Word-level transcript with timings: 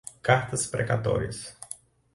cartas 0.23 0.65
precatórias 0.65 1.53